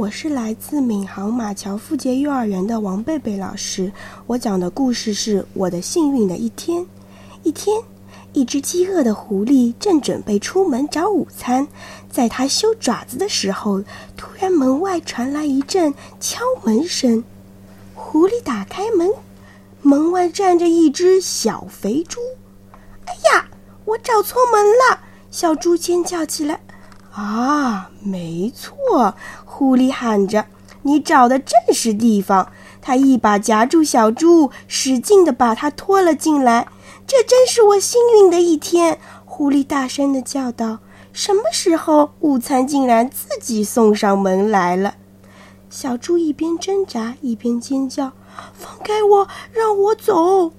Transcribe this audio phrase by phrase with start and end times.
[0.00, 3.92] 我是来自闵行马桥富杰幼儿园的王贝贝老师。
[4.26, 6.86] 我讲的故事是我的幸运的一天。
[7.42, 7.82] 一天，
[8.32, 11.68] 一只饥饿的狐狸正准备出门找午餐，
[12.10, 13.84] 在它修爪子的时候，
[14.16, 17.22] 突然门外传来一阵敲门声。
[17.94, 19.12] 狐狸打开门，
[19.82, 22.20] 门外站着一只小肥猪。
[23.04, 23.50] 哎呀，
[23.84, 25.00] 我找错门了！
[25.30, 26.58] 小猪尖叫起来。
[27.12, 29.14] 啊，没错，
[29.44, 30.46] 狐狸喊着
[30.82, 32.50] ：“你找的正是地方。”
[32.82, 36.66] 他一把夹住小猪，使劲地把它拖了进来。
[37.06, 38.98] 这真是我幸运的一天！
[39.26, 40.78] 狐狸大声地叫道
[41.12, 44.94] ：“什么时候午餐竟然自己送上门来了？”
[45.68, 48.12] 小猪一边挣扎一边尖叫
[48.54, 50.52] ：“放开我，让我走！”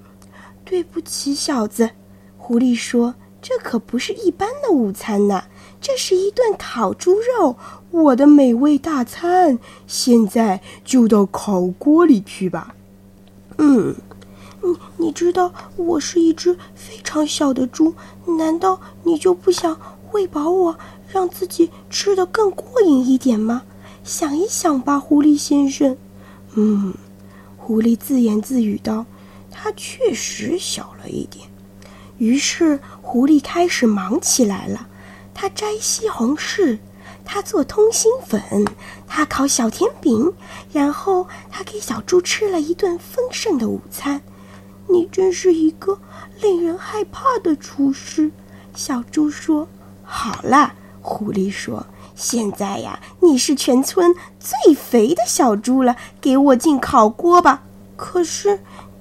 [0.64, 1.90] 对不起，小子，
[2.38, 5.46] 狐狸说：“这可不是一般的午餐呐。”
[5.82, 7.58] 这是一顿烤猪肉，
[7.90, 9.58] 我的美味大餐。
[9.88, 12.76] 现在就到烤锅里去吧。
[13.58, 13.96] 嗯，
[14.62, 17.96] 你你知道我是一只非常小的猪，
[18.38, 19.76] 难道你就不想
[20.12, 20.78] 喂饱我，
[21.10, 23.64] 让自己吃得更过瘾一点吗？
[24.04, 25.98] 想一想吧，狐狸先生。
[26.54, 26.94] 嗯，
[27.58, 29.06] 狐狸自言自语道
[29.50, 31.48] ：“它确实小了一点。”
[32.20, 34.88] 于是狐狸开始忙起来了。
[35.34, 36.80] 他摘西红柿，
[37.26, 38.42] 他做通心粉，
[39.08, 40.34] 他烤小甜饼，
[40.72, 44.22] 然后他给小猪吃了一顿丰盛的午餐。
[44.88, 46.00] 你真是一个
[46.42, 48.32] 令人害怕的厨师，
[48.76, 49.68] 小猪说。
[50.04, 57.64] 好了，狐狸说，现在呀，你是全村最肥的小猪了，给我进烤锅吧。
[57.96, 58.60] 可是，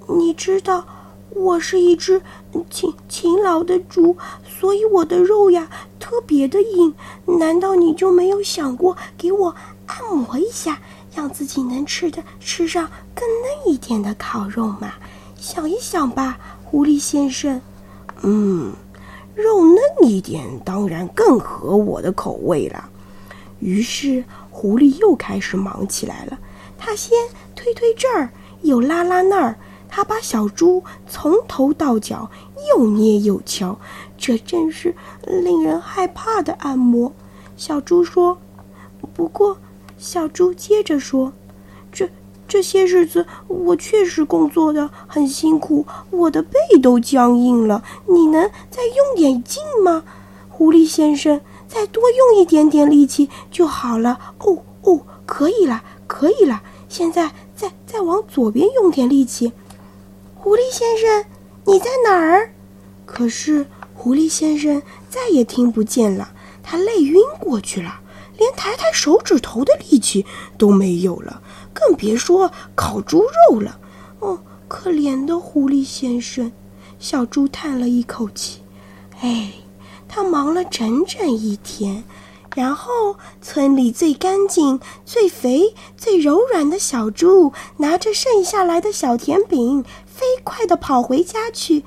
[0.09, 0.87] 你知道。
[1.33, 2.21] 我是一只
[2.69, 4.17] 勤勤劳的猪，
[4.59, 5.71] 所以我的肉呀
[6.11, 6.93] 特别的硬。
[7.39, 9.55] 难道你就没有想过给我
[9.87, 10.81] 按摩一下，
[11.15, 14.95] 让自己能吃的吃上更嫩一点的烤肉吗？
[15.39, 17.63] 想一想吧，狐狸先生。
[18.23, 18.73] 嗯，
[19.37, 22.91] 肉嫩一点当然更合我的口味了。
[23.61, 26.37] 于是狐狸又开始忙起来了。
[26.77, 27.17] 他先
[27.55, 28.31] 推推这儿，
[28.63, 29.57] 又拉拉那儿。
[29.91, 32.31] 他把小猪从头到脚
[32.71, 33.77] 又捏又敲，
[34.17, 34.95] 这真是
[35.27, 37.13] 令人害怕的按摩。
[37.57, 38.39] 小猪说
[39.13, 39.59] ：“不过，
[39.99, 41.33] 小猪接着说，
[41.93, 42.09] 这
[42.47, 47.83] 这些日子我确实工作的很辛苦，我的背都僵硬了。
[48.07, 50.05] 你能再用点劲吗，
[50.49, 51.41] 狐狸先生？
[51.69, 54.19] 再多用一点点力气就好了。
[54.39, 56.63] 哦哦，可以了，可以了。
[56.89, 59.53] 现在再再往左边用点力气。”
[60.43, 61.27] 狐狸先生，
[61.67, 62.51] 你在哪儿？
[63.05, 64.81] 可是狐狸先生
[65.11, 68.01] 再也听不见了，他累晕过去了，
[68.39, 70.25] 连抬抬手指头的力气
[70.57, 71.43] 都没有了，
[71.75, 73.79] 更别说烤猪肉了。
[74.21, 76.51] 哦，可怜的狐狸先生！
[76.99, 78.63] 小猪叹了一口气，
[79.21, 79.53] 哎，
[80.09, 82.03] 他忙了整整一天。
[82.55, 91.81] 然后，村里最干净、最肥、最柔软的小猪拿着剩下来的小甜饼，飞快地跑回家去。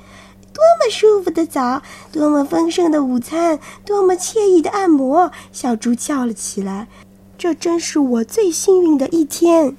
[0.53, 1.81] 多么舒服的澡，
[2.11, 5.31] 多么丰盛的午餐，多么惬意的按摩！
[5.51, 6.87] 小猪叫了起来
[7.37, 9.71] ：“这真是我最幸运的一天。”